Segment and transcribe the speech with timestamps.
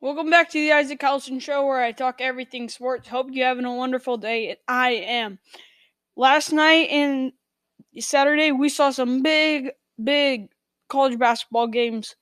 [0.00, 3.08] Welcome back to the Isaac Callison Show, where I talk everything sports.
[3.08, 5.40] Hope you're having a wonderful day, I am.
[6.14, 7.32] Last night and
[7.98, 10.50] Saturday, we saw some big, big
[10.88, 12.14] college basketball games.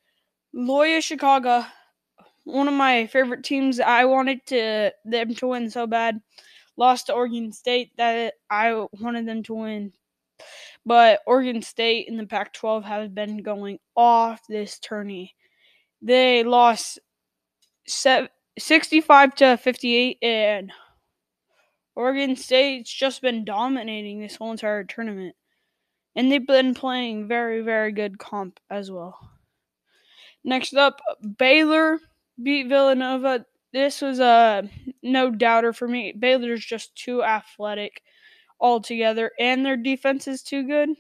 [0.54, 1.66] Loyola Chicago,
[2.44, 6.22] one of my favorite teams, I wanted to them to win so bad,
[6.78, 9.92] lost to Oregon State that I wanted them to win.
[10.86, 15.34] But Oregon State in the Pac-12 have been going off this tourney.
[16.00, 17.00] They lost
[17.86, 20.72] 65 to 58 and
[21.94, 25.34] Oregon State's just been dominating this whole entire tournament.
[26.14, 29.18] And they've been playing very, very good comp as well.
[30.44, 31.00] Next up,
[31.38, 31.98] Baylor
[32.42, 33.44] beat Villanova.
[33.72, 34.68] This was a
[35.02, 36.12] no doubter for me.
[36.12, 38.02] Baylor's just too athletic
[38.60, 40.90] altogether, and their defense is too good.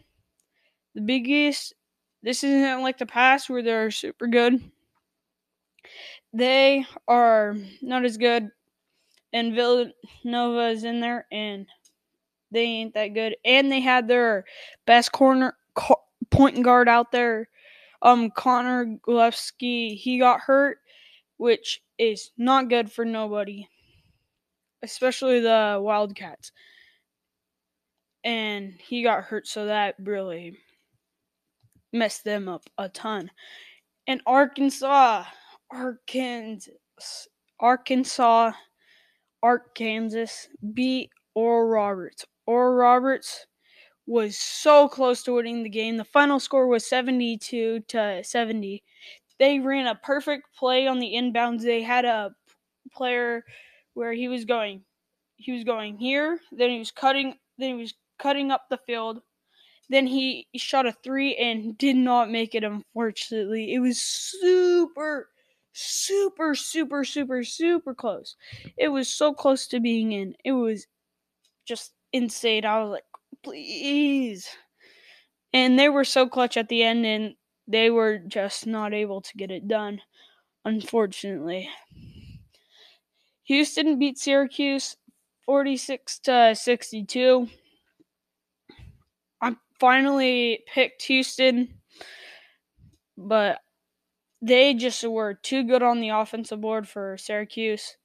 [0.94, 1.74] The Big East,
[2.22, 4.60] this isn't like the past where they're super good.
[6.36, 8.50] They are not as good,
[9.32, 11.66] and Villanova is in there, and
[12.50, 13.36] they ain't that good.
[13.42, 14.44] And they had their
[14.86, 17.48] best corner co- point guard out there,
[18.02, 19.94] um, Connor Gillespie.
[19.94, 20.80] He got hurt,
[21.38, 23.66] which is not good for nobody,
[24.82, 26.52] especially the Wildcats.
[28.24, 30.58] And he got hurt, so that really
[31.94, 33.30] messed them up a ton.
[34.06, 35.24] And Arkansas,
[35.70, 36.72] Arkansas,
[37.60, 38.52] Arkansas,
[39.42, 42.24] Arkansas beat Oral Roberts.
[42.46, 43.46] Oral Roberts
[44.06, 45.96] was so close to winning the game.
[45.96, 48.82] The final score was 72 to 70.
[49.38, 51.62] They ran a perfect play on the inbounds.
[51.62, 52.34] They had a
[52.92, 53.44] player
[53.94, 54.84] where he was going
[55.36, 59.20] he was going here, then he was cutting then he was cutting up the field.
[59.88, 63.72] Then he shot a 3 and did not make it unfortunately.
[63.74, 65.28] It was super
[65.78, 68.36] super super super super close.
[68.78, 70.34] It was so close to being in.
[70.42, 70.86] It was
[71.66, 72.64] just insane.
[72.64, 73.04] I was like,
[73.42, 74.48] please.
[75.52, 77.34] And they were so clutch at the end, and
[77.68, 80.00] they were just not able to get it done,
[80.64, 81.68] unfortunately.
[83.44, 84.96] Houston beat Syracuse
[85.44, 87.48] 46 to 62.
[89.42, 91.68] I finally picked Houston,
[93.16, 93.60] but
[94.42, 97.96] they just were too good on the offensive board for Syracuse.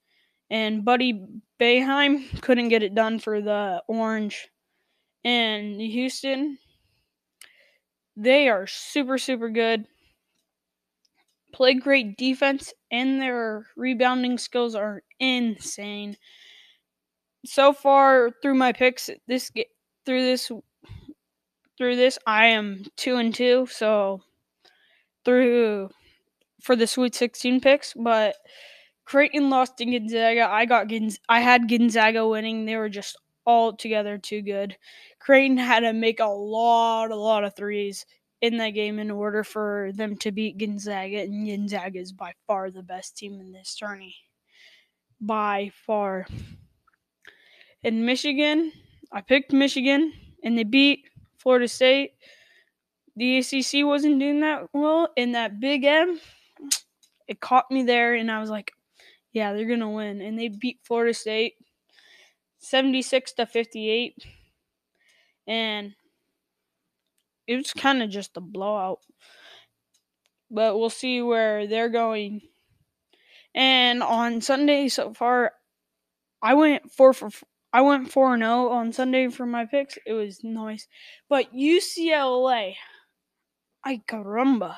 [0.50, 1.24] And Buddy
[1.60, 4.48] Boeheim couldn't get it done for the Orange.
[5.24, 6.58] And Houston,
[8.16, 9.86] they are super, super good.
[11.52, 16.16] Play great defense, and their rebounding skills are insane.
[17.44, 19.50] So far through my picks, this
[20.06, 20.50] through this
[21.78, 23.66] through this, I am two and two.
[23.70, 24.22] So
[25.24, 25.90] through
[26.62, 28.36] for the Sweet 16 picks, but
[29.04, 30.48] Creighton lost to Gonzaga.
[30.50, 32.64] I got Gonz- I had Gonzaga winning.
[32.64, 34.76] They were just all together too good.
[35.18, 38.06] Creighton had to make a lot, a lot of threes
[38.40, 42.70] in that game in order for them to beat Gonzaga, and Gonzaga is by far
[42.70, 44.16] the best team in this tourney.
[45.20, 46.26] By far.
[47.82, 48.72] In Michigan,
[49.12, 50.12] I picked Michigan,
[50.42, 51.08] and they beat
[51.38, 52.12] Florida State.
[53.16, 56.18] The ACC wasn't doing that well, in that Big M,
[57.28, 58.72] it caught me there, and I was like,
[59.32, 61.54] yeah, they're gonna win, and they beat Florida State,
[62.58, 64.16] seventy-six to fifty-eight,
[65.46, 65.94] and
[67.46, 69.00] it was kind of just a blowout.
[70.50, 72.42] But we'll see where they're going.
[73.54, 75.52] And on Sunday so far,
[76.42, 77.30] I went four for
[77.72, 79.98] I went four zero oh on Sunday for my picks.
[80.06, 80.88] It was nice,
[81.28, 82.74] but UCLA,
[83.84, 84.76] ay caramba,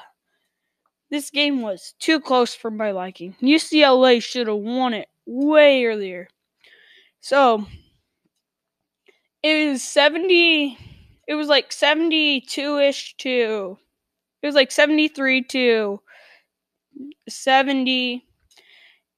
[1.11, 3.37] this game was too close for my liking.
[3.43, 6.29] UCLA should have won it way earlier.
[7.21, 7.67] So
[9.43, 10.79] it was seventy.
[11.27, 13.79] It was like seventy-two ish to.
[14.43, 16.01] It was like seventy-three to
[17.29, 18.27] seventy,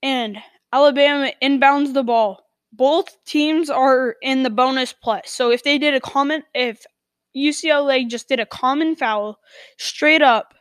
[0.03, 0.39] and
[0.73, 2.47] Alabama inbounds the ball
[2.77, 5.31] both teams are in the bonus plus.
[5.31, 6.85] So if they did a common, if
[7.37, 9.39] UCLA just did a common foul
[9.79, 10.55] straight up,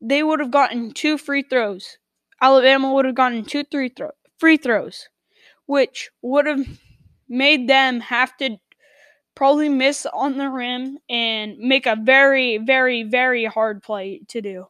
[0.00, 1.98] they would have gotten two free throws.
[2.40, 5.08] Alabama would have gotten two three throw, free throws,
[5.66, 6.66] which would have
[7.28, 8.58] made them have to
[9.34, 14.66] probably miss on the rim and make a very, very, very hard play to do.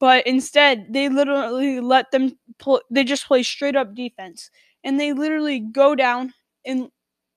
[0.00, 2.38] But instead, they literally let them.
[2.58, 4.50] Pl- they just play straight up defense
[4.84, 6.34] and they literally go down
[6.66, 6.90] and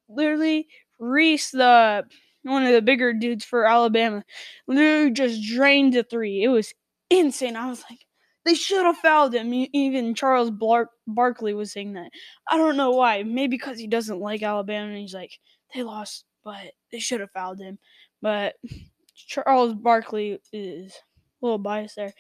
[0.10, 0.68] literally
[1.00, 2.06] Reese, the
[2.44, 4.24] one of the bigger dudes for Alabama,
[4.68, 6.44] literally just drained the three.
[6.44, 6.74] It was
[7.10, 7.56] insane.
[7.56, 8.06] I was like,
[8.46, 9.54] They should have fouled him.
[9.74, 12.12] Even Charles Bar- Barkley was saying that.
[12.48, 13.24] I don't know why.
[13.24, 15.40] Maybe because he doesn't like Alabama and he's like,
[15.74, 17.78] they lost, but they should have fouled him.
[18.22, 18.56] But
[19.16, 22.14] Charles Barkley is a little biased there.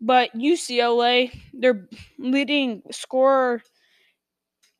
[0.00, 1.88] But UCLA, their
[2.18, 3.62] leading scorer,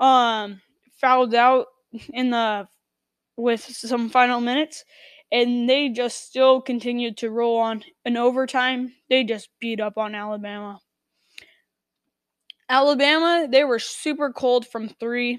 [0.01, 0.61] um,
[1.01, 1.67] fouled out
[2.13, 2.69] in the
[3.37, 4.85] with some final minutes,
[5.31, 7.85] and they just still continued to roll on.
[8.05, 10.81] In overtime, they just beat up on Alabama.
[12.69, 15.39] Alabama, they were super cold from three.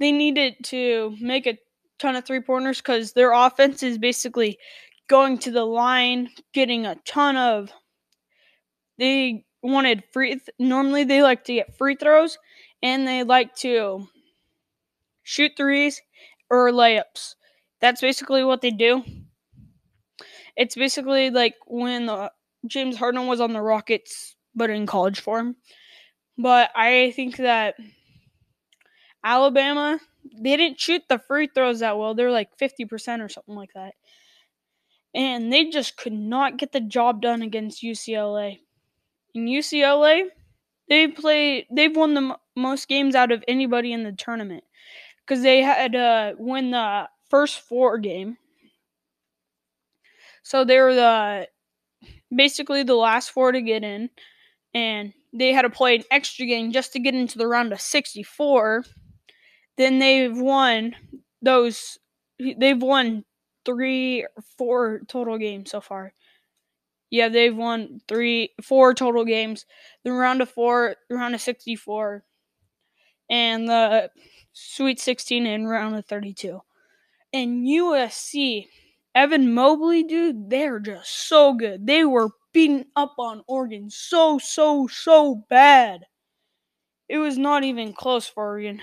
[0.00, 1.58] They needed to make a
[1.98, 4.58] ton of three pointers because their offense is basically
[5.08, 7.70] going to the line, getting a ton of.
[8.98, 10.30] They wanted free.
[10.30, 12.38] Th- normally, they like to get free throws,
[12.82, 14.06] and they like to
[15.22, 16.00] shoot threes
[16.50, 17.34] or layups.
[17.80, 19.04] That's basically what they do.
[20.56, 22.32] It's basically like when the
[22.66, 25.56] James Harden was on the Rockets, but in college form.
[26.36, 27.76] But I think that
[29.24, 30.00] Alabama,
[30.40, 32.14] they didn't shoot the free throws that well.
[32.14, 33.94] They're like 50% or something like that.
[35.14, 38.60] And they just could not get the job done against UCLA.
[39.34, 40.30] In UCLA,
[40.88, 44.64] they play they've won the m- most games out of anybody in the tournament
[45.26, 48.38] cuz they had to uh, win the first four game.
[50.42, 51.48] So they were the
[52.34, 54.10] basically the last four to get in
[54.74, 57.80] and they had to play an extra game just to get into the round of
[57.80, 58.84] 64
[59.78, 60.94] then they've won
[61.40, 61.98] those
[62.58, 63.24] they've won
[63.64, 64.26] three
[64.58, 66.12] four total games so far.
[67.10, 69.64] Yeah they've won three four total games
[70.04, 72.24] the round of four round of 64
[73.30, 74.10] and the
[74.52, 76.60] sweet 16 and round of 32
[77.32, 78.66] and usc
[79.14, 84.86] evan mobley dude they're just so good they were beating up on oregon so so
[84.86, 86.04] so bad
[87.08, 88.80] it was not even close for oregon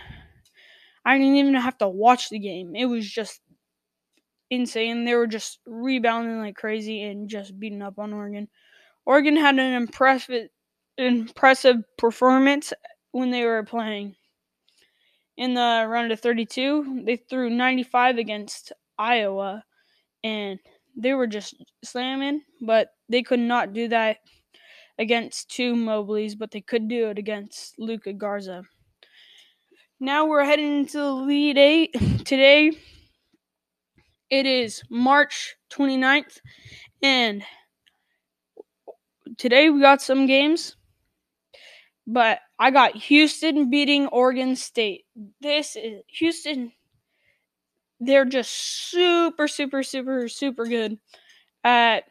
[1.05, 2.75] I didn't even have to watch the game.
[2.75, 3.41] It was just
[4.49, 5.05] insane.
[5.05, 8.47] They were just rebounding like crazy and just beating up on Oregon.
[9.05, 10.49] Oregon had an impressive
[10.97, 12.73] impressive performance
[13.11, 14.15] when they were playing.
[15.37, 19.63] In the round of 32, they threw 95 against Iowa
[20.23, 20.59] and
[20.95, 24.17] they were just slamming, but they could not do that
[24.97, 28.63] against two Mobleys, but they could do it against Luka Garza.
[29.99, 31.95] Now we're heading into the Elite Eight.
[32.25, 32.71] Today
[34.29, 36.39] it is March 29th,
[37.03, 37.43] and
[39.37, 40.75] today we got some games.
[42.07, 45.05] But I got Houston beating Oregon State.
[45.41, 46.71] This is Houston.
[47.99, 50.99] They're just super, super, super, super good
[51.63, 52.03] at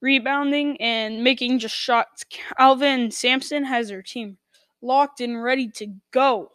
[0.00, 2.24] rebounding and making just shots.
[2.30, 4.38] Kelvin Sampson has their team
[4.80, 6.50] locked and ready to go.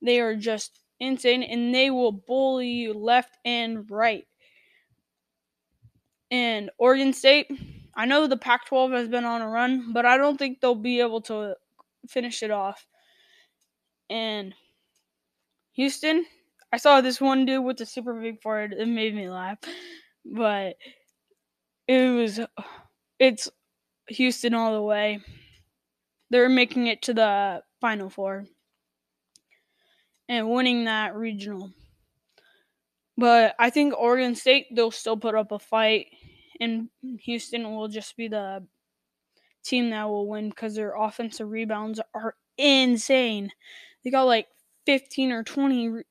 [0.00, 4.26] They are just insane and they will bully you left and right.
[6.30, 7.50] And Oregon State,
[7.98, 10.76] I know the Pac 12 has been on a run, but I don't think they'll
[10.76, 11.56] be able to
[12.08, 12.86] finish it off.
[14.08, 14.54] And
[15.72, 16.24] Houston,
[16.72, 18.72] I saw this one dude with the super big forehead.
[18.72, 19.58] It made me laugh.
[20.24, 20.76] But
[21.88, 22.38] it was,
[23.18, 23.50] it's
[24.06, 25.18] Houston all the way.
[26.30, 28.44] They're making it to the Final Four
[30.28, 31.72] and winning that regional.
[33.16, 36.06] But I think Oregon State they'll still put up a fight,
[36.60, 36.88] and
[37.20, 38.66] Houston will just be the
[39.64, 43.52] team that will win because their offensive rebounds are insane.
[44.02, 44.48] They got like
[44.86, 46.02] 15 or 20.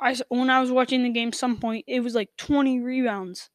[0.00, 3.50] I when I was watching the game, some point it was like 20 rebounds,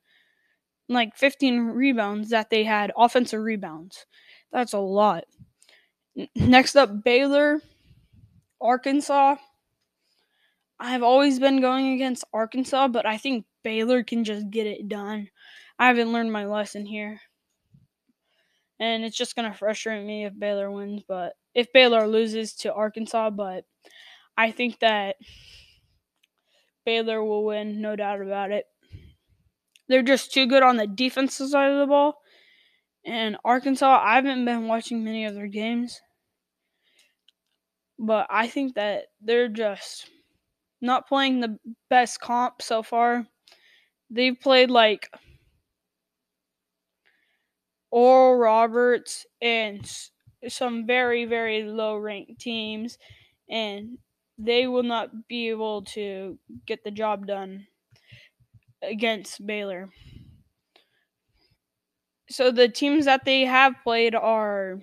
[0.89, 4.05] like 15 rebounds that they had offensive rebounds.
[4.51, 5.25] That's a lot.
[6.35, 7.61] Next up, Baylor,
[8.61, 9.35] Arkansas.
[10.79, 15.29] I've always been going against Arkansas, but I think Baylor can just get it done.
[15.79, 17.19] I haven't learned my lesson here.
[18.79, 22.73] And it's just going to frustrate me if Baylor wins, but if Baylor loses to
[22.73, 23.65] Arkansas, but
[24.37, 25.15] I think that
[26.85, 28.65] Baylor will win, no doubt about it.
[29.89, 32.21] They're just too good on the defensive side of the ball.
[33.05, 35.99] And Arkansas, I haven't been watching many of their games,
[37.97, 40.09] but I think that they're just
[40.81, 41.57] not playing the
[41.89, 43.25] best comp so far.
[44.09, 45.09] They've played like
[47.97, 49.83] Oral Roberts and
[50.47, 52.99] some very, very low ranked teams,
[53.49, 53.97] and
[54.37, 56.37] they will not be able to
[56.67, 57.65] get the job done
[58.83, 59.89] against Baylor.
[62.29, 64.79] So the teams that they have played are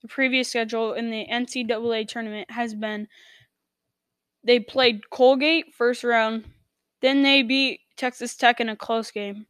[0.00, 3.06] the previous schedule in the NCAA tournament has been
[4.42, 6.46] they played Colgate first round,
[7.02, 9.44] then they beat Texas Tech in a close game,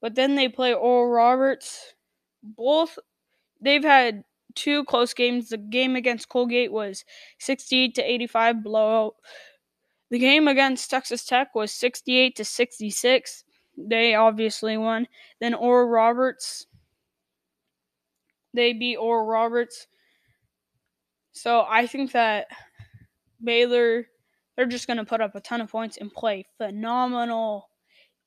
[0.00, 1.94] but then they play Oral Roberts.
[2.42, 2.98] Both
[3.60, 4.24] they've had
[4.54, 5.48] two close games.
[5.48, 7.04] The game against Colgate was
[7.38, 9.14] 68 to 85 blowout.
[10.10, 13.44] The game against Texas Tech was 68 to 66.
[13.76, 15.06] They obviously won.
[15.40, 16.66] Then Oral Roberts
[18.54, 19.86] they beat Oral Roberts.
[21.32, 22.46] So I think that
[23.42, 24.06] Baylor
[24.56, 27.70] they're just going to put up a ton of points and play phenomenal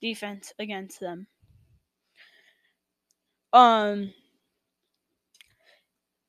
[0.01, 1.27] defense against them.
[3.53, 4.13] Um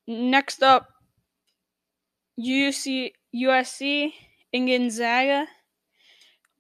[0.07, 0.88] next up
[2.38, 4.12] UC USC
[4.52, 5.47] and Gonzaga.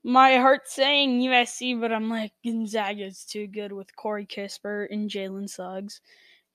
[0.04, 5.48] My heart's saying USC, but I'm like Gonzaga's too good with Corey Kispert and Jalen
[5.48, 6.00] Suggs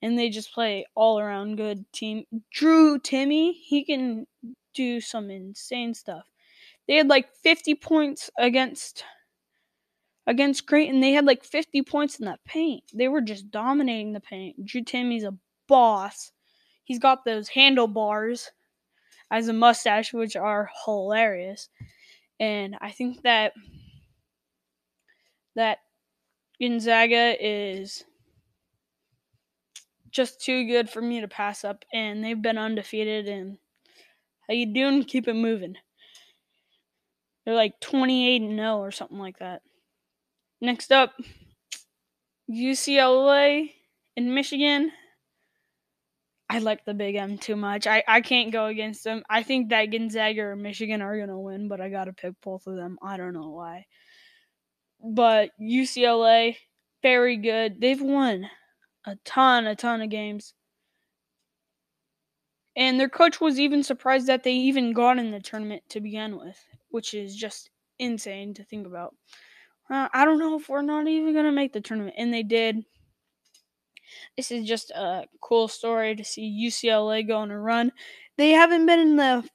[0.02, 2.26] and they just play all around good team.
[2.52, 4.28] Drew Timme, he can
[4.74, 6.26] do some insane stuff.
[6.88, 9.04] They had like 50 points against
[10.28, 11.00] against Creighton.
[11.00, 12.84] They had like 50 points in that paint.
[12.94, 14.64] They were just dominating the paint.
[14.66, 15.34] Drew Timme's a
[15.68, 16.32] boss.
[16.84, 18.52] He's got those handlebars
[19.32, 21.70] as a mustache, which are hilarious.
[22.40, 23.54] And I think that
[25.56, 25.80] that
[26.62, 28.04] Gonzaga is
[30.12, 33.28] just too good for me to pass up, and they've been undefeated.
[33.28, 33.58] And
[34.48, 35.04] how you doing?
[35.04, 35.76] Keep it moving.
[37.46, 39.62] They're like 28 and 0 or something like that.
[40.60, 41.14] Next up,
[42.50, 43.72] UCLA
[44.16, 44.92] in Michigan.
[46.50, 47.86] I like the Big M too much.
[47.88, 49.22] I, I can't go against them.
[49.30, 52.34] I think that Gonzaga or Michigan are going to win, but I got to pick
[52.42, 52.98] both of them.
[53.04, 53.86] I don't know why.
[55.04, 56.56] But UCLA,
[57.04, 57.80] very good.
[57.80, 58.50] They've won
[59.06, 60.54] a ton, a ton of games.
[62.76, 66.38] And their coach was even surprised that they even got in the tournament to begin
[66.38, 66.58] with,
[66.90, 69.16] which is just insane to think about.
[69.90, 72.16] Uh, I don't know if we're not even going to make the tournament.
[72.18, 72.84] And they did.
[74.36, 77.92] This is just a cool story to see UCLA go on a run.
[78.38, 79.50] They haven't been in the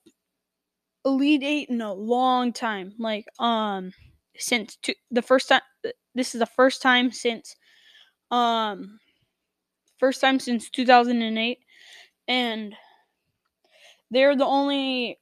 [1.04, 2.92] Elite Eight in a long time.
[2.98, 3.92] Like, um,
[4.36, 5.62] since two, the first time,
[6.14, 7.56] this is the first time since,
[8.30, 8.98] um,
[9.98, 11.58] first time since 2008
[12.26, 12.74] and
[14.10, 15.18] they're the only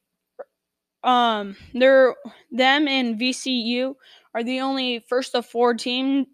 [1.02, 2.14] um they're
[2.50, 3.94] them and VCU
[4.34, 6.26] are the only first of four team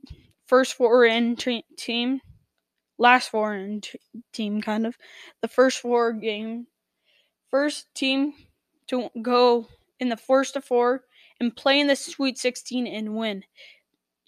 [0.47, 2.21] first four in t- team
[2.99, 4.01] last four in t-
[4.33, 4.97] team kind of
[5.41, 6.67] the first four game
[7.51, 8.35] first team
[8.89, 9.69] to go
[10.01, 11.03] in the first of four
[11.41, 13.45] and play in the Sweet 16 and win.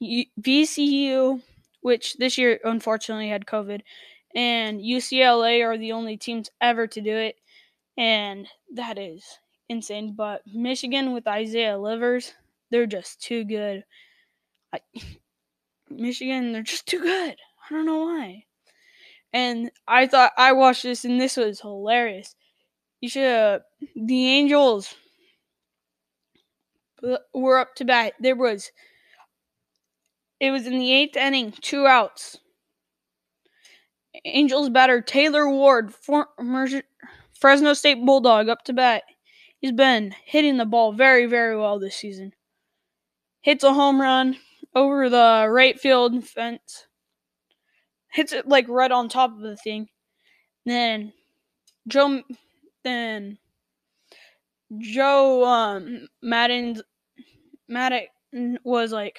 [0.03, 1.43] VCU
[1.81, 3.83] which this year unfortunately had COVID,
[4.35, 7.37] and UCLA are the only teams ever to do it,
[7.97, 10.15] and that is insane.
[10.17, 12.35] But Michigan with Isaiah Livers,
[12.71, 13.85] they're just too good.
[14.73, 14.81] I,
[15.91, 17.37] Michigan, they're just too good.
[17.71, 18.45] I don't know why.
[19.33, 22.35] And I thought I watched this and this was hilarious.
[23.01, 23.59] You should uh,
[23.95, 24.95] the Angels
[27.35, 28.15] were up to bat.
[28.21, 28.71] There was
[30.41, 32.39] it was in the eighth inning, two outs.
[34.25, 36.69] Angels batter Taylor Ward, former
[37.39, 39.03] Fresno State Bulldog, up to bat.
[39.59, 42.33] He's been hitting the ball very, very well this season.
[43.41, 44.37] Hits a home run
[44.75, 46.87] over the right field fence.
[48.13, 49.89] Hits it like right on top of the thing.
[50.65, 51.13] Then
[51.87, 52.23] Joe,
[52.85, 53.39] then
[54.79, 56.81] Joe um, Maddon,
[57.69, 59.19] Maddon was like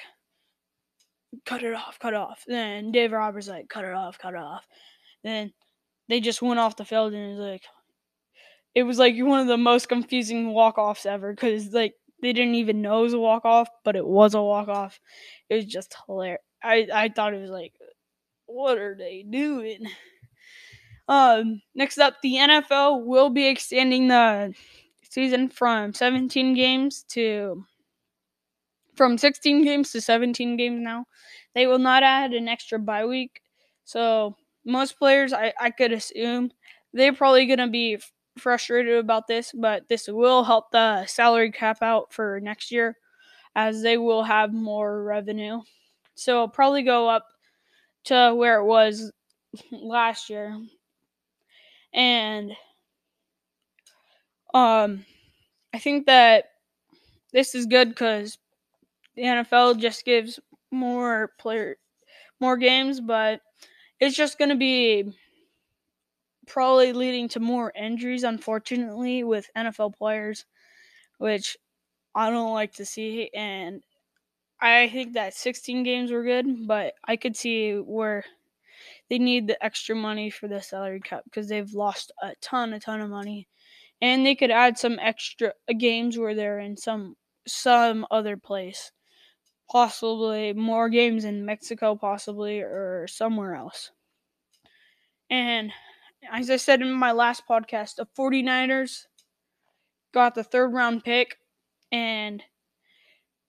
[1.45, 2.43] cut it off, cut it off.
[2.47, 4.65] Then Dave Roberts like, cut it off, cut it off.
[5.23, 5.53] Then
[6.07, 7.63] they just went off the field and was like,
[8.75, 12.55] it was like one of the most confusing walk offs ever because like they didn't
[12.55, 14.99] even know it was a walk off, but it was a walk off.
[15.49, 16.41] It was just hilarious.
[16.63, 17.73] I I thought it was like,
[18.47, 19.87] what are they doing?
[21.07, 24.53] Um, next up, the NFL will be extending the
[25.03, 27.65] season from 17 games to
[28.95, 31.05] from 16 games to 17 games now.
[31.55, 33.41] They will not add an extra bye week.
[33.85, 34.35] So
[34.65, 36.51] most players, I, I could assume,
[36.93, 37.97] they're probably going to be
[38.39, 42.97] frustrated about this, but this will help the salary cap out for next year
[43.55, 45.61] as they will have more revenue.
[46.15, 47.27] So it'll probably go up
[48.05, 49.11] to where it was
[49.71, 50.57] last year.
[51.93, 52.51] And
[54.53, 55.05] um
[55.73, 56.45] I think that
[57.33, 58.37] this is good cuz
[59.15, 60.39] the NFL just gives
[60.71, 61.77] more player
[62.39, 63.41] more games, but
[63.99, 65.13] it's just going to be
[66.49, 70.45] probably leading to more injuries, unfortunately, with NFL players,
[71.19, 71.57] which
[72.15, 73.29] I don't like to see.
[73.33, 73.81] And
[74.61, 78.25] I think that 16 games were good, but I could see where
[79.09, 82.79] they need the extra money for the salary cap because they've lost a ton, a
[82.79, 83.47] ton of money,
[84.01, 87.15] and they could add some extra games where they're in some
[87.47, 88.91] some other place,
[89.71, 93.91] possibly more games in Mexico, possibly or somewhere else.
[95.29, 95.71] And
[96.31, 99.05] as I said in my last podcast, the 49ers
[100.13, 101.37] got the third round pick
[101.91, 102.43] and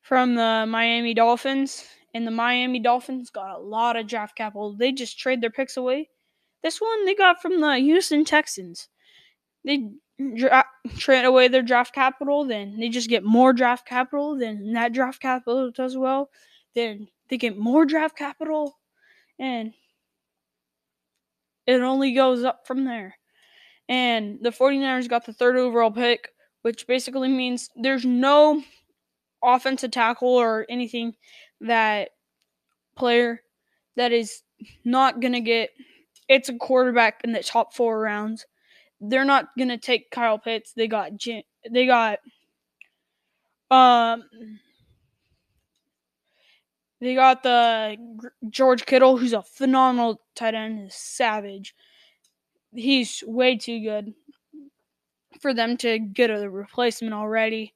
[0.03, 1.85] from the Miami Dolphins
[2.15, 4.75] and the Miami Dolphins got a lot of draft capital.
[4.75, 6.09] They just trade their picks away.
[6.62, 8.89] This one they got from the Houston Texans.
[9.65, 9.91] They
[10.37, 14.37] dra- trade away their draft capital, then they just get more draft capital.
[14.37, 16.31] Then that draft capital does well.
[16.75, 18.79] Then they get more draft capital,
[19.39, 19.73] and
[21.71, 23.17] it only goes up from there.
[23.89, 26.29] And the 49ers got the third overall pick,
[26.62, 28.62] which basically means there's no
[29.43, 31.15] offensive tackle or anything
[31.61, 32.11] that
[32.97, 33.41] player
[33.97, 34.43] that is
[34.85, 35.71] not going to get
[36.29, 38.47] it's a quarterback in the top 4 rounds.
[39.00, 40.73] They're not going to take Kyle Pitts.
[40.77, 41.12] They got
[41.71, 42.19] they got
[43.71, 44.25] um
[47.00, 47.97] they got the
[48.49, 51.75] George Kittle who's a phenomenal tight end, is savage.
[52.73, 54.14] He's way too good
[55.40, 57.75] for them to get a replacement already.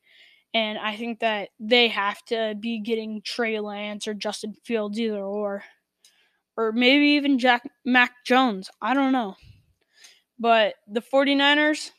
[0.53, 5.25] And I think that they have to be getting Trey Lance or Justin Fields, either
[5.25, 5.65] or.
[6.57, 8.71] Or maybe even Jack Mac Jones.
[8.81, 9.35] I don't know.
[10.39, 11.91] But the 49ers,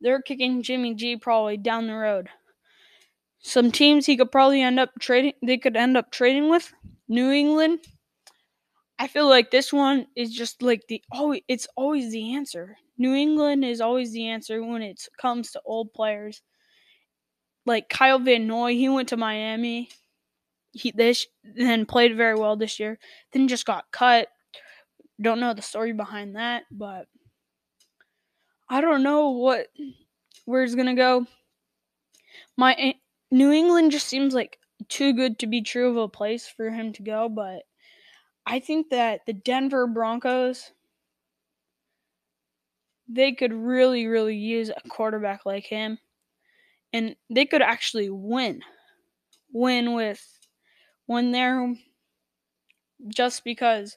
[0.00, 2.28] they're kicking Jimmy G probably down the road.
[3.42, 6.72] Some teams he could probably end up trading they could end up trading with.
[7.08, 7.80] New England.
[8.98, 12.76] I feel like this one is just like the oh it's always the answer.
[12.98, 16.42] New England is always the answer when it comes to old players
[17.66, 19.90] like Kyle Van Noy, he went to Miami.
[20.72, 22.98] He this then played very well this year.
[23.32, 24.28] Then just got cut.
[25.20, 27.06] Don't know the story behind that, but
[28.68, 29.66] I don't know what
[30.46, 31.26] where gonna go.
[32.56, 32.94] My
[33.30, 36.92] New England just seems like too good to be true of a place for him
[36.94, 37.62] to go, but
[38.46, 40.72] I think that the Denver Broncos
[43.08, 45.98] they could really, really use a quarterback like him
[46.92, 48.62] and they could actually win.
[49.52, 50.24] Win with
[51.06, 51.74] when they're
[53.08, 53.96] just because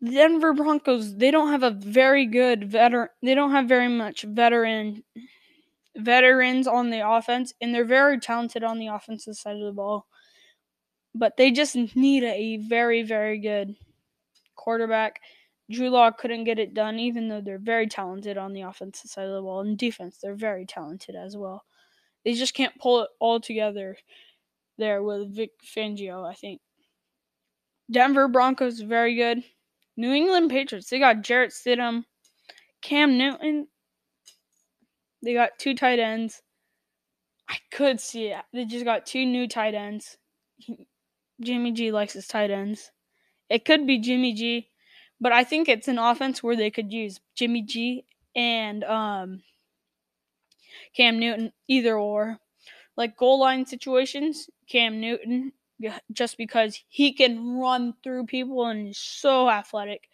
[0.00, 4.22] the Denver Broncos they don't have a very good veteran they don't have very much
[4.22, 5.02] veteran
[5.96, 10.06] veterans on the offense and they're very talented on the offensive side of the ball.
[11.14, 13.74] But they just need a very very good
[14.54, 15.20] quarterback
[15.70, 19.26] Drew Lock couldn't get it done, even though they're very talented on the offensive side
[19.26, 19.60] of the ball.
[19.60, 21.64] And defense, they're very talented as well.
[22.24, 23.96] They just can't pull it all together
[24.78, 26.60] there with Vic Fangio, I think.
[27.90, 29.44] Denver Broncos, very good.
[29.96, 32.04] New England Patriots, they got Jarrett Stidham,
[32.82, 33.68] Cam Newton.
[35.22, 36.42] They got two tight ends.
[37.48, 38.42] I could see it.
[38.52, 40.16] They just got two new tight ends.
[41.40, 42.90] Jimmy G likes his tight ends.
[43.48, 44.70] It could be Jimmy G
[45.20, 49.42] but I think it's an offense where they could use Jimmy G and um,
[50.96, 52.38] Cam Newton, either or.
[52.96, 55.52] Like goal line situations, Cam Newton,
[56.12, 60.08] just because he can run through people and he's so athletic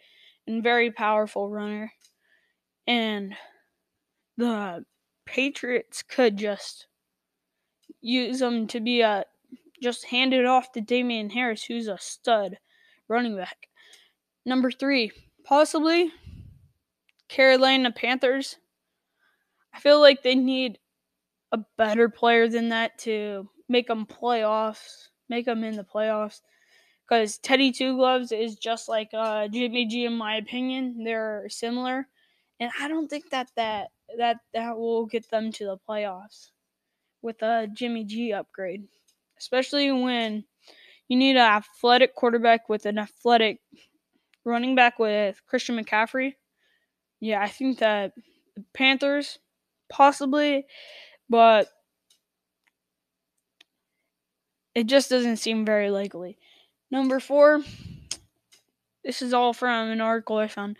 [0.45, 1.91] and very powerful runner.
[2.85, 3.33] And
[4.37, 4.85] the
[5.27, 6.87] Patriots could just
[8.01, 9.25] use him to be a
[9.81, 12.57] just hand it off to Damien Harris, who's a stud
[13.07, 13.67] running back.
[14.45, 15.11] Number three,
[15.43, 16.11] possibly
[17.27, 18.57] Carolina Panthers.
[19.73, 20.79] I feel like they need
[21.51, 26.41] a better player than that to make them playoffs, make them in the playoffs.
[27.07, 31.03] Because Teddy Two Gloves is just like uh, Jimmy G, in my opinion.
[31.03, 32.07] They're similar,
[32.59, 36.51] and I don't think that that that that will get them to the playoffs
[37.21, 38.87] with a Jimmy G upgrade,
[39.37, 40.45] especially when
[41.07, 43.59] you need an athletic quarterback with an athletic
[44.45, 46.33] running back with Christian McCaffrey.
[47.19, 48.13] Yeah, I think that
[48.55, 49.39] the Panthers
[49.89, 50.65] possibly,
[51.29, 51.69] but
[54.75, 56.37] it just doesn't seem very likely.
[56.91, 57.61] Number four,
[59.03, 60.77] this is all from an article I found.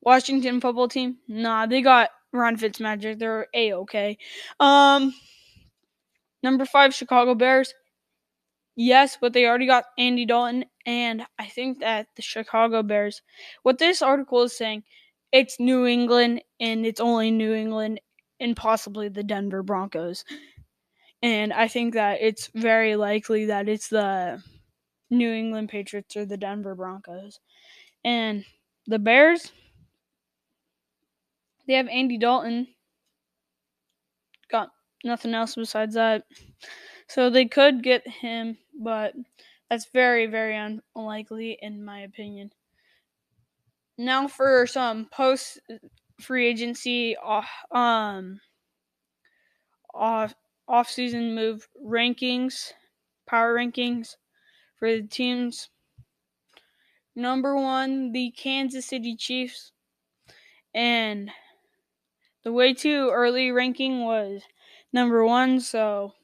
[0.00, 3.18] Washington football team, nah, they got Ron Fitzmagic.
[3.18, 4.18] They're a okay.
[4.60, 5.14] Um,
[6.42, 7.74] number five, Chicago Bears.
[8.76, 13.22] yes, but they already got Andy Dalton, and I think that the Chicago Bears.
[13.62, 14.84] What this article is saying,
[15.32, 18.00] it's New England, and it's only New England,
[18.40, 20.24] and possibly the Denver Broncos.
[21.22, 24.42] And I think that it's very likely that it's the
[25.10, 27.40] New England Patriots or the Denver Broncos.
[28.04, 28.44] And
[28.86, 29.50] the Bears,
[31.68, 32.66] they have Andy Dalton.
[34.50, 34.70] Got
[35.04, 36.24] nothing else besides that.
[37.06, 39.14] So they could get him, but
[39.70, 40.56] that's very, very
[40.96, 42.52] unlikely in my opinion.
[43.98, 45.60] Now for some post
[46.20, 47.16] free agency
[47.70, 48.40] um
[49.94, 50.34] off
[50.66, 52.72] off season move rankings,
[53.26, 54.16] power rankings
[54.78, 55.68] for the teams.
[57.14, 59.72] Number one, the Kansas City Chiefs.
[60.74, 61.30] And
[62.44, 64.42] the way too early ranking was
[64.92, 66.14] number one, so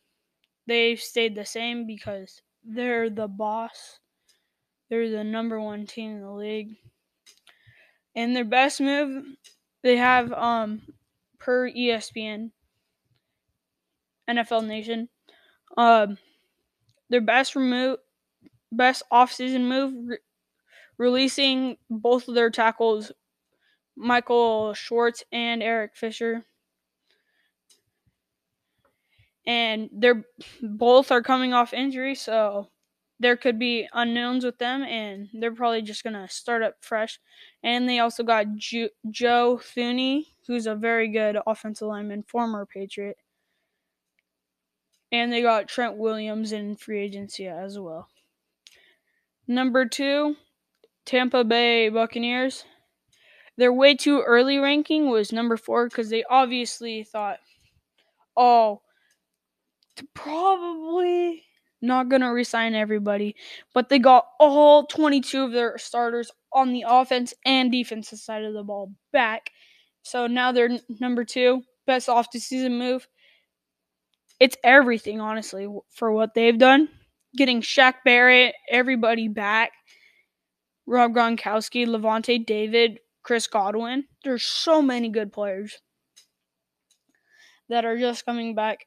[0.67, 3.99] they've stayed the same because they're the boss.
[4.89, 6.77] They're the number one team in the league.
[8.15, 9.25] And their best move,
[9.83, 10.83] they have um
[11.39, 12.53] per ESPN,
[14.29, 15.09] NFL Nation,
[15.77, 16.19] um
[17.11, 17.99] their best remove,
[18.73, 20.19] best offseason move, re-
[20.99, 23.13] releasing both of their tackles,
[23.97, 26.45] Mitchell Schwartz and Eric Fisher.
[29.47, 30.25] And they're
[30.63, 32.71] both are coming off injury, so
[33.21, 37.21] there could be unknowns with them, and they're probably just gonna start up fresh.
[37.63, 43.19] And they also got Ju- Joe Thuney, who's a very good offensive lineman, former Patriot.
[45.13, 48.09] And they got Trent Williams in free agency as well.
[49.47, 50.37] Number two,
[51.05, 52.65] Tampa Bay Buccaneers.
[53.57, 57.39] Their way too early ranking was number four because they obviously thought,
[58.37, 58.83] oh,
[60.15, 61.45] probably
[61.81, 63.37] not going to resign everybody,
[63.73, 68.55] but they got all 22 of their starters on the offense and defensive side of
[68.55, 69.51] the ball back.
[70.03, 73.07] So now they're number two, best off the season move.
[74.41, 76.89] It's everything, honestly, for what they've done.
[77.37, 79.73] Getting Shaq Barrett, everybody back.
[80.87, 84.05] Rob Gronkowski, Lavonte David, Chris Godwin.
[84.23, 85.81] There's so many good players
[87.69, 88.87] that are just coming back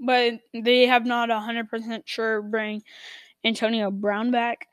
[0.00, 2.82] but they have not 100% sure bring
[3.44, 4.66] Antonio Brown back.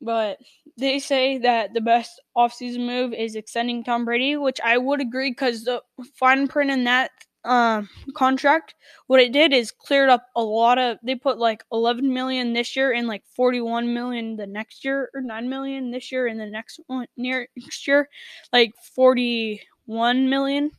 [0.00, 0.38] But
[0.78, 5.30] they say that the best offseason move is extending Tom Brady, which I would agree
[5.30, 5.82] because the
[6.14, 7.10] fine print in that
[7.44, 8.74] um, contract,
[9.06, 10.98] what it did is cleared up a lot of.
[11.02, 15.20] They put like 11 million this year and like 41 million the next year, or
[15.20, 18.08] 9 million this year and the next one near next year,
[18.52, 20.70] like 41 million.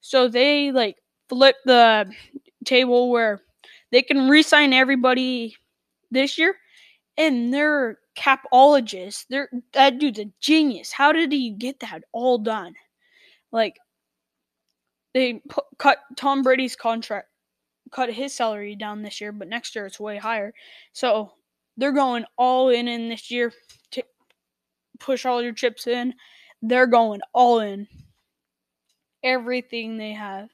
[0.00, 0.96] So they like
[1.28, 2.10] flip the
[2.64, 3.40] table where
[3.90, 5.56] they can re-sign everybody
[6.10, 6.56] this year,
[7.16, 9.26] and they're capologists.
[9.28, 10.92] They're that dude's a genius.
[10.92, 12.74] How did he get that all done?
[13.52, 13.76] Like
[15.14, 15.40] they
[15.78, 17.28] cut Tom Brady's contract,
[17.90, 20.52] cut his salary down this year, but next year it's way higher.
[20.92, 21.32] So
[21.76, 23.52] they're going all in in this year
[23.92, 24.02] to
[25.00, 26.14] push all your chips in.
[26.60, 27.88] They're going all in.
[29.22, 30.50] Everything they have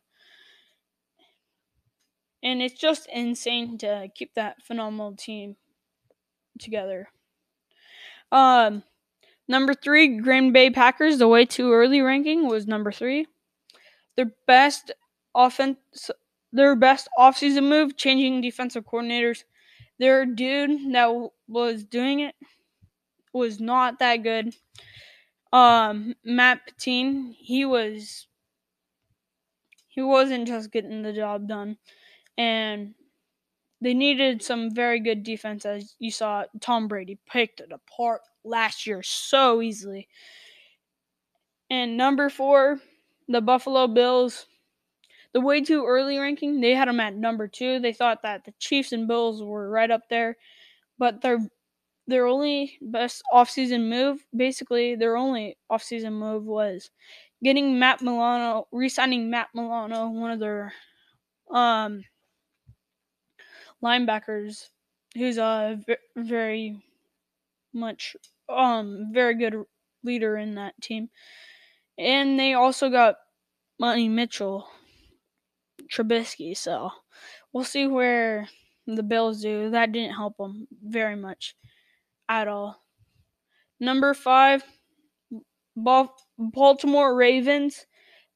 [2.42, 5.56] and it's just insane to keep that phenomenal team
[6.58, 7.08] together.
[8.32, 8.82] Um,
[9.48, 11.18] number three, Green Bay Packers.
[11.18, 13.26] The way too early ranking was number three.
[14.20, 14.92] Their best
[15.34, 16.10] offense,
[16.52, 19.44] their best offseason move, changing defensive coordinators.
[19.98, 22.34] Their dude that was doing it
[23.32, 24.54] was not that good.
[25.54, 28.26] Um, Matt Pettine, he was
[29.88, 31.78] he wasn't just getting the job done
[32.36, 32.94] and
[33.80, 38.86] they needed some very good defense as you saw Tom Brady picked it apart last
[38.86, 40.08] year so easily.
[41.70, 42.80] And number 4,
[43.30, 44.46] the Buffalo Bills.
[45.32, 47.80] The way too early ranking, they had them at number 2.
[47.80, 50.36] They thought that the Chiefs and Bills were right up there,
[50.98, 51.38] but their
[52.06, 56.90] their only best offseason move, basically their only offseason move was
[57.44, 60.72] getting Matt Milano, re-signing Matt Milano, one of their
[61.50, 62.04] um
[63.82, 64.70] linebackers,
[65.14, 65.78] who's a
[66.16, 66.82] very
[67.72, 68.16] much
[68.48, 69.54] um very good
[70.02, 71.10] leader in that team.
[72.00, 73.16] And they also got
[73.78, 74.66] Money Mitchell,
[75.92, 76.56] Trubisky.
[76.56, 76.90] So
[77.52, 78.48] we'll see where
[78.86, 79.70] the Bills do.
[79.70, 81.54] That didn't help them very much
[82.28, 82.82] at all.
[83.78, 84.64] Number five,
[85.76, 87.86] Baltimore Ravens.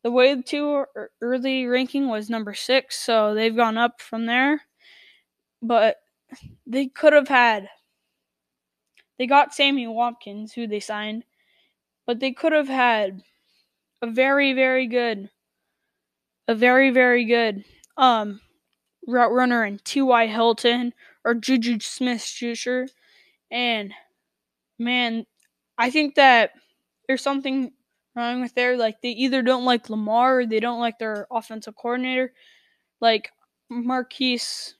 [0.03, 4.61] The way to er, early ranking was number six, so they've gone up from there
[5.65, 5.97] but
[6.67, 7.69] they could have had.
[9.19, 11.25] They got Sammy Watkins, who they signed,
[12.07, 13.23] but they could have had
[14.07, 15.31] very, very good,
[16.49, 17.65] a very, very good
[17.97, 18.41] um
[19.07, 20.27] route runner in T.Y.
[20.27, 22.89] Hilton or Juju Smith Schuster.
[23.51, 23.93] And
[24.79, 25.27] man,
[25.79, 26.53] I think that
[27.09, 27.73] there's something
[28.17, 28.77] wrong with there.
[28.77, 32.33] Like they either don't like Lamar or they don't like their offensive coordinator.
[33.01, 33.31] Like
[33.71, 34.77] Marquise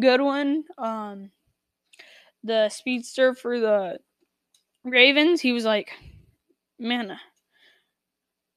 [0.00, 1.30] Goodwin, um,
[2.42, 3.98] the speedster for the
[4.84, 5.92] Ravens, he was like,
[6.78, 7.18] man,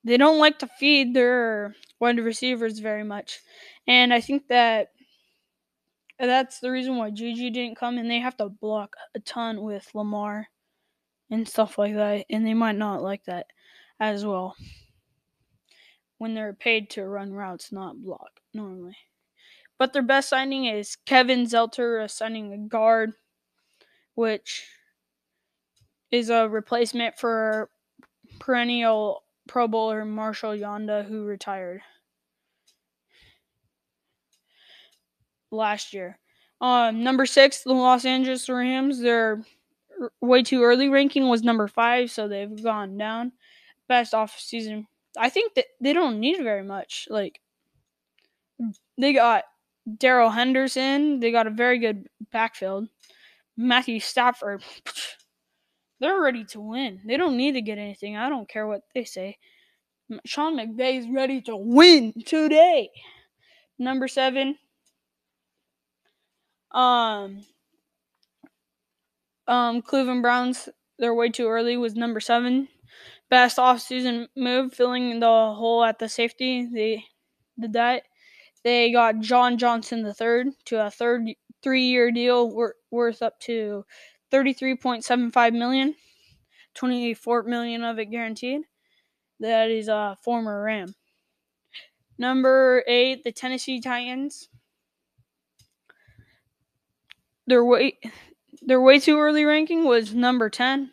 [0.03, 3.39] they don't like to feed their wide receivers very much.
[3.87, 4.89] And I think that
[6.19, 9.89] that's the reason why Juju didn't come, and they have to block a ton with
[9.93, 10.47] Lamar
[11.29, 13.47] and stuff like that, and they might not like that
[13.99, 14.55] as well
[16.17, 18.97] when they're paid to run routes, not block normally.
[19.77, 23.13] But their best signing is Kevin Zeitler, signing a guard,
[24.15, 24.67] which
[26.11, 27.69] is a replacement for
[28.39, 31.81] perennial Pro Bowler Marshal Yanda, who retired
[35.51, 36.19] last year.
[36.61, 39.01] Um, number six, the Los Angeles Rams.
[39.01, 39.43] Their
[40.21, 43.31] way too early ranking was number five, so they've gone down.
[43.87, 44.85] Best off season.
[45.17, 47.07] I think that they don't need very much.
[47.09, 47.41] Like
[48.99, 49.45] they got
[49.97, 51.19] Darrell Henderson.
[51.19, 52.87] They got a very good backfield.
[53.57, 54.63] Matthew Stafford.
[55.99, 57.01] They're ready to win.
[57.05, 58.15] They don't need to get anything.
[58.15, 59.37] I don't care what they say.
[60.25, 62.89] Sean McVay is ready to win today.
[63.77, 64.57] Number seven.
[66.71, 67.43] Um.
[69.47, 69.81] Um.
[69.81, 70.69] Cleveland Browns.
[70.97, 71.77] They're way too early.
[71.77, 72.67] Was number seven.
[73.29, 76.67] Best offseason move, filling the hole at the safety.
[76.73, 77.05] They
[77.59, 78.03] did that.
[78.63, 81.27] They got John Johnson the third to a third
[81.61, 83.85] three-year deal worth up to
[84.31, 85.95] 33.75 million.
[86.75, 88.61] 24 million of it guaranteed.
[89.39, 90.95] That is a former Ram.
[92.17, 94.49] Number eight, the Tennessee Titans.
[97.47, 97.97] Their way,
[98.61, 100.91] their way too early ranking was number ten.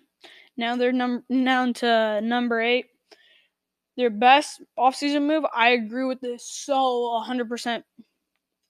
[0.57, 2.87] Now they're num- down to number eight.
[3.97, 7.83] Their best offseason move, I agree with this so 100%.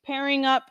[0.05, 0.65] Pairing up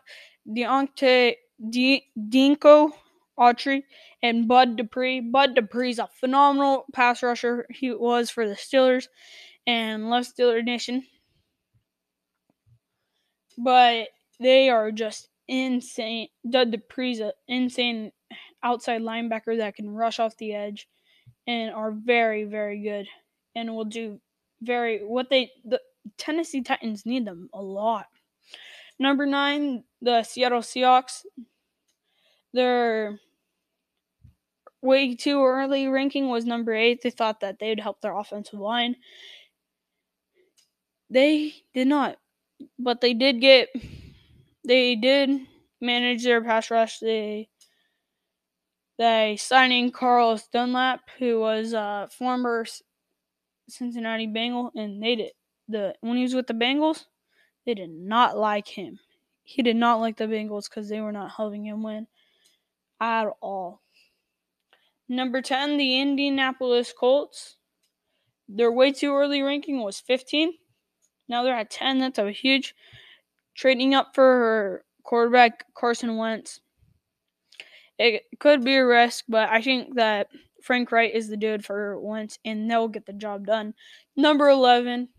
[0.47, 1.35] Deontay
[1.69, 2.91] D- Denico
[3.37, 3.83] Autry
[4.21, 5.19] and Bud Dupree.
[5.19, 7.65] Bud Dupree's a phenomenal pass rusher.
[7.69, 9.07] He was for the Steelers
[9.67, 11.05] and love Steeler Nation.
[13.57, 16.29] But they are just insane.
[16.43, 18.11] Bud Dupree's an insane
[18.63, 20.87] outside linebacker that can rush off the edge
[21.47, 23.07] and are very, very good
[23.55, 24.19] and will do
[24.61, 25.79] very what they the
[26.17, 28.07] Tennessee Titans need them a lot.
[28.97, 31.25] Number nine, the Seattle Seahawks.
[32.53, 33.19] Their
[34.85, 37.01] way too early ranking was number eight.
[37.01, 38.95] They thought that they'd help their offensive line.
[41.09, 42.17] They did not,
[42.79, 43.69] but they did get.
[44.67, 45.41] They did
[45.81, 46.99] manage their pass rush.
[46.99, 47.49] They
[48.97, 52.65] they signing Carlos Dunlap, who was a former
[53.67, 55.31] Cincinnati Bengal, and they did
[55.67, 57.05] the when he was with the Bengals,
[57.65, 58.99] they did not like him.
[59.43, 62.07] He did not like the Bengals because they were not helping him win
[62.99, 63.81] at all.
[65.07, 67.57] Number 10, the Indianapolis Colts.
[68.47, 70.53] Their way too early ranking was 15.
[71.27, 71.99] Now they're at 10.
[71.99, 72.75] That's a huge
[73.55, 76.59] trading up for quarterback Carson Wentz.
[77.97, 80.27] It could be a risk, but I think that
[80.61, 83.73] Frank Reich is the dude for Wentz, and they'll get the job done.
[84.15, 85.09] Number 11,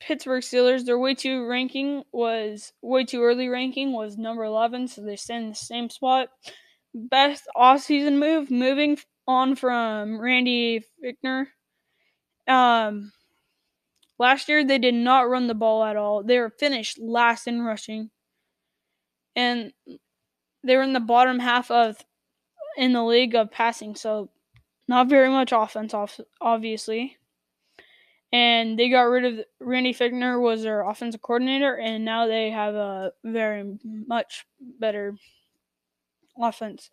[0.00, 5.02] Pittsburgh Steelers, their way too ranking was way too early ranking was number 11, so
[5.02, 6.28] they stay in the same spot.
[6.94, 11.46] Best off-season move, moving on from Randy Fichtner.
[12.48, 13.12] Um,
[14.18, 16.22] last year they did not run the ball at all.
[16.24, 18.10] They were finished last in rushing,
[19.36, 19.72] and
[20.64, 21.98] they were in the bottom half of
[22.76, 23.94] in the league of passing.
[23.94, 24.30] So
[24.88, 25.94] not very much offense,
[26.40, 27.18] obviously
[28.32, 32.74] and they got rid of Randy Fichtner was their offensive coordinator, and now they have
[32.74, 35.14] a very much better
[36.40, 36.90] offense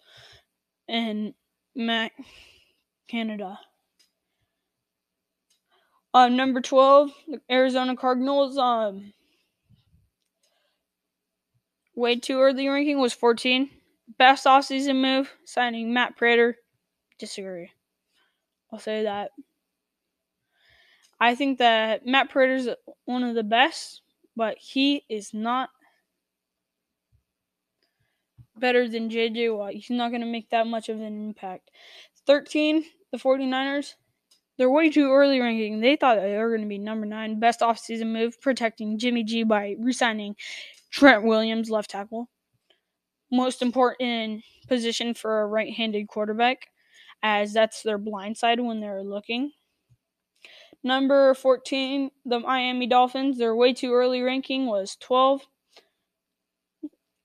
[0.88, 1.34] in
[1.76, 2.12] Matt
[3.08, 3.60] Canada.
[6.13, 7.12] Uh, number twelve,
[7.52, 8.58] Arizona Cardinals.
[8.58, 9.13] Um,
[11.95, 13.69] way too early ranking was fourteen.
[14.17, 16.58] Best offseason move signing Matt Prater.
[17.19, 17.71] Disagree.
[18.71, 19.32] I'll say that.
[21.19, 22.69] I think that Matt Prater's
[23.06, 24.01] one of the best,
[24.36, 25.69] but he is not
[28.60, 29.73] better than JJ Watt.
[29.73, 31.71] He's not going to make that much of an impact.
[32.25, 33.95] 13, the 49ers,
[34.58, 35.80] they're way too early ranking.
[35.80, 37.39] They thought they were going to be number nine.
[37.39, 40.36] Best offseason move, protecting Jimmy G by resigning
[40.91, 42.30] Trent Williams, left tackle.
[43.32, 46.67] Most important position for a right handed quarterback,
[47.21, 49.51] as that's their blind side when they're looking.
[50.84, 55.42] Number 14, the Miami Dolphins, their way too early ranking was 12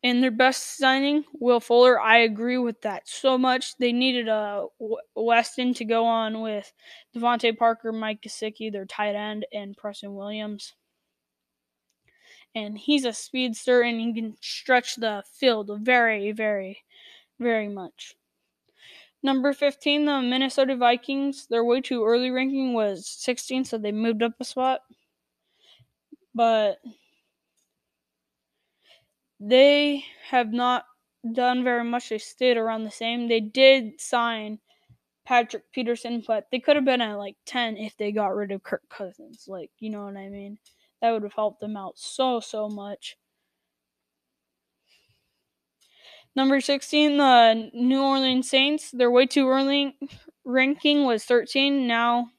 [0.03, 2.01] And their best signing, Will Fuller.
[2.01, 3.77] I agree with that so much.
[3.79, 4.67] They needed a
[5.15, 6.73] Weston to go on with
[7.15, 10.75] DeVante Parker, Mike Gesicki, their tight end, and Preston Williams.
[12.55, 16.83] And he's a speedster and he can stretch the field very, very,
[17.39, 18.17] very much.
[19.23, 21.47] Number 15, the Minnesota Vikings.
[21.47, 24.81] Their way too early ranking was 16, so they moved up a spot.
[26.35, 26.79] But
[29.39, 30.87] they have not
[31.33, 32.09] done very much.
[32.09, 33.29] They stayed around the same.
[33.29, 34.59] They did sign
[35.25, 38.63] Patrick Peterson, but they could have been at like 10 if they got rid of
[38.63, 39.45] Kirk Cousins.
[39.47, 40.59] Like, you know what I mean?
[41.01, 43.17] That would have helped them out so, so much.
[46.35, 48.91] Number 16, the New Orleans Saints.
[48.91, 49.97] Their way too early
[50.45, 51.87] ranking was 13.
[51.87, 52.31] Now,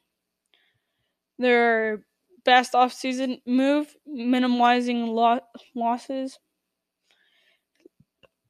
[1.38, 2.04] their
[2.44, 5.42] best offseason move, minimizing lo-
[5.76, 6.40] losses.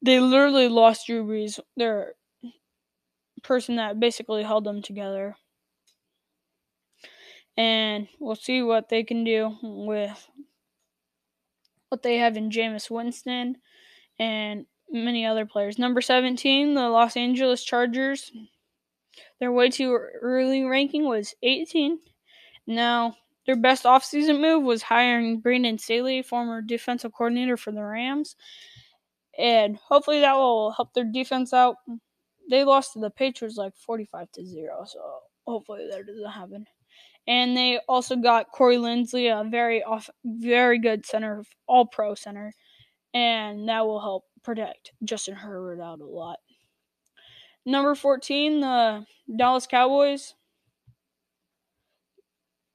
[0.01, 2.13] They literally lost Drew Brees, their
[3.43, 5.36] person that basically held them together.
[7.56, 10.27] And we'll see what they can do with
[11.89, 13.58] what they have in Jameis Winston
[14.17, 15.79] and many other players.
[15.79, 18.32] Number 17, the Los Angeles Chargers.
[19.39, 21.99] Their way too early ranking was 18.
[22.67, 28.36] Now, their best offseason move was hiring Brandon Staley, former defensive coordinator for the Rams.
[29.38, 31.75] And hopefully that will help their defense out.
[32.49, 34.99] They lost to the Patriots like 45 to 0, so
[35.47, 36.65] hopefully that doesn't happen.
[37.25, 42.53] And they also got Corey Linsley, a very off, very good center, all pro center,
[43.13, 46.39] and that will help protect Justin Herbert out a lot.
[47.65, 50.36] Number 14, the Dallas Cowboys.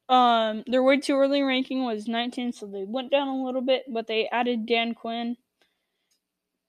[0.09, 3.85] Um, their way too early ranking was 19, so they went down a little bit,
[3.93, 5.37] but they added Dan Quinn.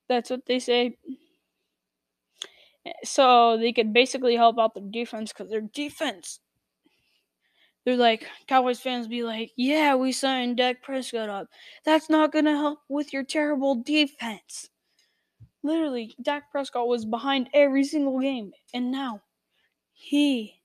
[0.09, 0.97] That's what they say.
[3.03, 6.39] So they could basically help out their defense because their defense,
[7.85, 11.47] they're like, Cowboys fans be like, yeah, we signed Dak Prescott up.
[11.85, 14.69] That's not going to help with your terrible defense.
[15.63, 19.21] Literally, Dak Prescott was behind every single game, and now
[19.93, 20.61] he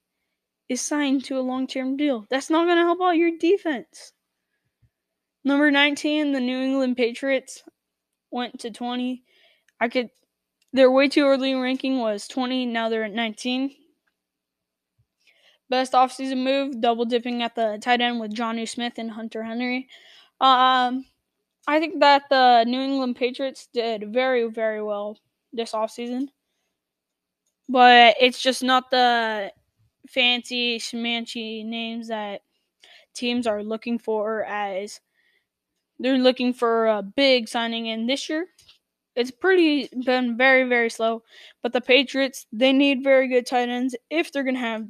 [0.68, 2.26] is signed to a long term deal.
[2.30, 4.12] That's not going to help out your defense.
[5.44, 7.62] Number 19, the New England Patriots
[8.30, 9.22] went to 20.
[9.80, 10.10] I could,
[10.72, 12.66] their way too early ranking was 20.
[12.66, 13.74] Now they're at 19.
[15.68, 19.88] Best offseason move, double dipping at the tight end with Jonnu Smith and Hunter Henry.
[20.40, 21.04] Um,
[21.66, 25.18] I think that the New England Patriots did very, very well
[25.52, 26.28] this offseason.
[27.68, 29.52] But it's just not the
[30.08, 32.42] fancy schmancy names that
[33.14, 35.00] teams are looking for as
[35.98, 38.46] they're looking for a big signing in this year.
[39.16, 41.22] It's pretty been very, very slow.
[41.62, 44.86] But the Patriots, they need very good tight ends if they're gonna have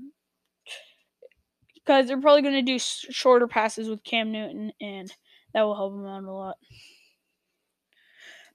[1.74, 5.12] because they're probably gonna do shorter passes with Cam Newton and
[5.54, 6.56] that will help them out a lot.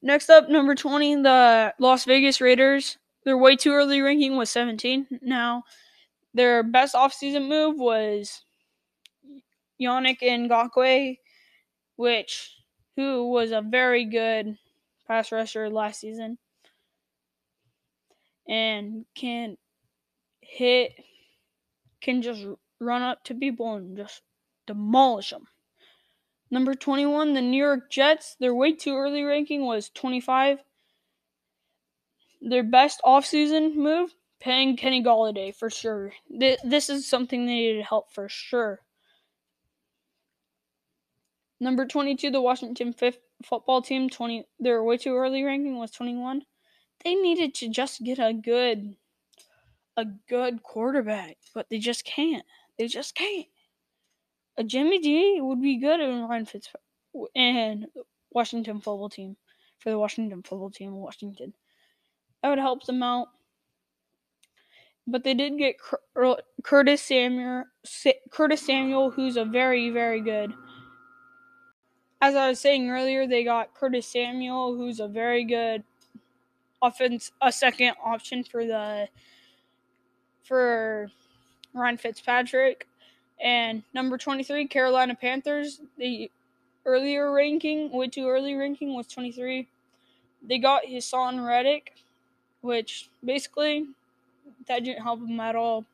[0.01, 2.97] Next up, number 20, the Las Vegas Raiders.
[3.25, 5.07] Their way too early ranking was 17.
[5.21, 5.63] Now,
[6.33, 8.43] their best offseason move was
[9.81, 11.17] Yannick Ngakoue,
[11.95, 12.55] which
[12.95, 14.57] who was a very good
[15.07, 16.37] pass rusher last season
[18.47, 19.57] and can
[20.41, 20.93] hit
[22.01, 22.45] can just
[22.79, 24.21] run up to people and just
[24.65, 25.45] demolish them.
[26.51, 28.35] Number 21, the New York Jets.
[28.39, 30.63] Their way too early ranking was 25.
[32.41, 36.13] Their best offseason move, paying Kenny Golladay for sure.
[36.29, 38.79] This is something they needed help for sure.
[41.59, 44.09] Number 22, the Washington fifth football team.
[44.09, 44.47] 20.
[44.59, 46.43] Their way too early ranking was 21.
[47.03, 48.95] They needed to just get a good,
[49.95, 52.45] a good quarterback, but they just can't.
[52.77, 53.47] They just can't
[54.67, 56.83] Jimmy G would be good in Ryan Fitzpatrick
[57.35, 57.87] and
[58.31, 59.37] Washington football team
[59.79, 61.53] for the Washington football team in Washington.
[62.41, 63.27] That would help them out.
[65.07, 65.75] But they did get
[66.63, 67.63] Curtis Samuel,
[68.29, 70.53] Curtis Samuel, who's a very, very good
[72.21, 75.83] as I was saying earlier, they got Curtis Samuel, who's a very good
[76.81, 79.07] offense, a second option for the
[80.43, 81.09] for
[81.73, 82.87] Ryan Fitzpatrick.
[83.41, 85.81] And number 23, Carolina Panthers.
[85.97, 86.29] The
[86.85, 89.67] earlier ranking, way too early ranking, was 23.
[90.47, 91.93] They got Haason Reddick,
[92.61, 93.87] which basically
[94.67, 95.85] that didn't help them at all.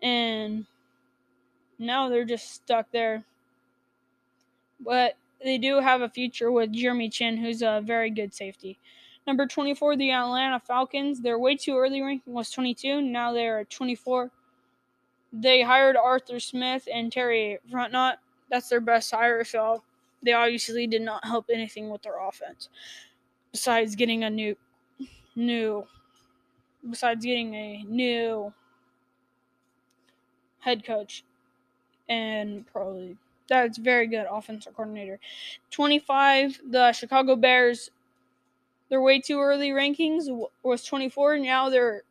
[0.00, 0.66] And
[1.78, 3.24] now they're just stuck there.
[4.80, 8.78] But they do have a future with Jeremy Chinn, who's a very good safety.
[9.26, 11.20] Number 24, the Atlanta Falcons.
[11.20, 13.00] Their way too early ranking was 22.
[13.00, 14.30] Now they're at 24.
[15.32, 18.16] They hired Arthur Smith and Terry Fontenot.
[18.50, 19.82] That's their best hire, so
[20.22, 22.68] they obviously did not help anything with their offense.
[23.50, 24.56] Besides getting a new
[25.34, 25.86] new
[26.88, 28.52] besides getting a new
[30.60, 31.24] head coach
[32.08, 33.16] and probably
[33.48, 35.18] that's very good offensive coordinator.
[35.70, 37.90] 25 the Chicago Bears
[38.90, 40.26] their way too early rankings
[40.62, 42.02] was 24 now their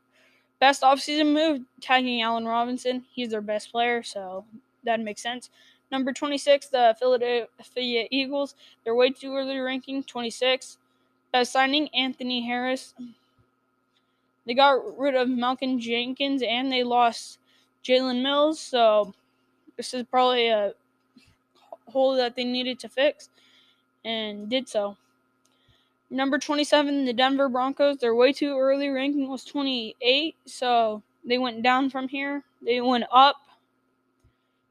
[0.61, 3.05] best offseason move tagging Allen Robinson.
[3.11, 4.45] He's their best player, so
[4.85, 5.49] that makes sense.
[5.91, 8.55] Number 26, the Philadelphia Eagles.
[8.85, 10.77] They're way too early ranking, 26.
[11.33, 12.93] Best signing, Anthony Harris.
[14.45, 17.39] They got rid of Malcolm Jenkins and they lost
[17.83, 19.13] Jalen Mills, so
[19.77, 20.73] this is probably a
[21.87, 23.29] hole that they needed to fix
[24.05, 24.97] and did so.
[26.13, 27.97] Number 27, the Denver Broncos.
[27.97, 32.43] Their way too early ranking was 28, so they went down from here.
[32.61, 33.37] They went up.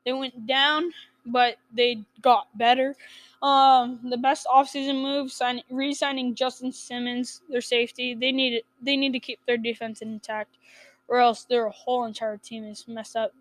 [0.05, 0.93] They went down,
[1.24, 2.95] but they got better.
[3.43, 8.14] Um, the best offseason move, sign, re-signing Justin Simmons, their safety.
[8.14, 10.59] They need they need to keep their defense intact,
[11.09, 13.32] or else their whole entire team is messed up.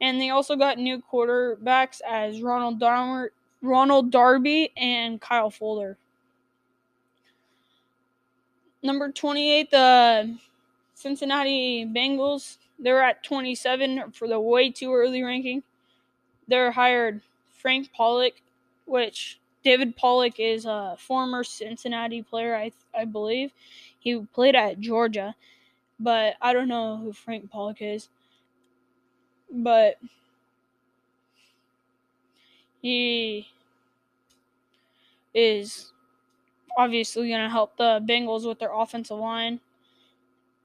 [0.00, 3.32] And they also got new quarterbacks as Ronald Darmer,
[3.62, 5.98] Ronald Darby and Kyle Fuller.
[8.82, 10.38] Number 28, the
[10.94, 12.58] Cincinnati Bengals.
[12.78, 15.62] They're at 27 for the way too early ranking.
[16.48, 17.20] They're hired
[17.50, 18.42] Frank Pollack,
[18.86, 23.52] which David Pollack is a former Cincinnati player, I I believe.
[24.00, 25.36] He played at Georgia,
[26.00, 28.08] but I don't know who Frank Pollack is.
[29.50, 29.98] But
[32.80, 33.46] he
[35.34, 35.91] is
[36.76, 39.60] obviously going to help the Bengals with their offensive line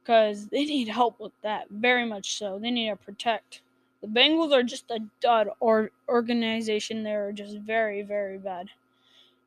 [0.02, 2.60] because they need help with that very much so.
[2.60, 3.62] They need to protect
[4.02, 7.04] the Bengals are just a dud or organization.
[7.04, 8.70] They're just very, very bad.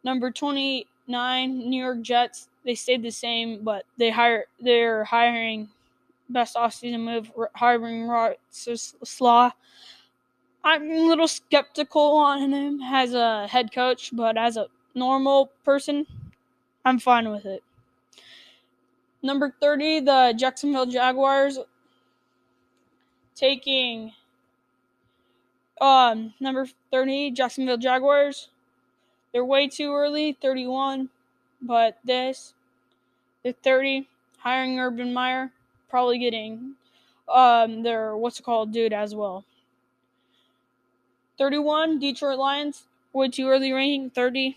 [0.02, 2.48] Number 29, New York Jets.
[2.64, 5.68] They stayed the same, but they hire they're hiring
[6.28, 9.50] best offseason move hiring Rod Slaw.
[10.62, 16.06] I'm a little skeptical on him as a head coach, but as a normal person,
[16.84, 17.62] I'm fine with it.
[19.22, 21.58] Number 30, the Jacksonville Jaguars
[23.34, 24.12] taking
[25.80, 28.48] um, number 30, Jacksonville Jaguars.
[29.32, 31.08] They're way too early, 31.
[31.62, 32.54] But this,
[33.42, 34.08] they're 30.
[34.38, 35.52] Hiring Urban Meyer,
[35.90, 36.74] probably getting
[37.28, 39.44] um their what's it called dude as well.
[41.38, 44.56] 31, Detroit Lions, way too early ranking, 30.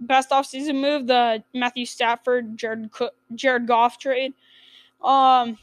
[0.00, 2.90] Best offseason move, the Matthew Stafford, Jared
[3.34, 4.34] Jared Goff trade.
[5.02, 5.58] Um,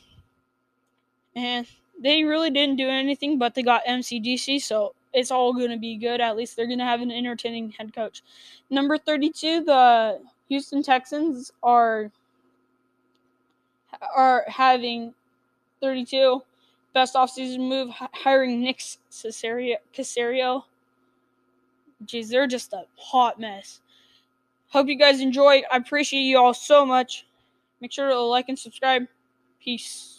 [1.36, 1.68] and
[2.02, 5.98] they really didn't do anything, but they got MCDC, so it's all going to be
[5.98, 6.20] good.
[6.20, 8.24] At least they're going to have an entertaining head coach.
[8.70, 10.20] Number 32, the
[10.50, 12.12] Houston Texans are
[14.16, 15.14] are having
[15.82, 16.42] 32
[16.94, 19.76] best offseason move hiring Nick Caserio.
[19.94, 20.64] Caserio.
[22.06, 23.82] Jeez, they're just a hot mess.
[24.74, 25.66] Hope you guys enjoyed.
[25.72, 27.28] I appreciate you all so much.
[27.80, 29.04] Make sure to like and subscribe.
[29.62, 30.10] Peace.